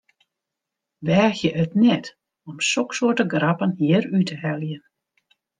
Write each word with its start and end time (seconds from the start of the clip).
Weagje 1.05 1.49
it 1.63 1.73
net 1.83 2.05
om 2.49 2.57
soksoarte 2.71 3.25
grappen 3.33 3.71
hjir 3.79 4.03
út 4.17 4.27
te 4.31 4.35
heljen! 4.43 4.83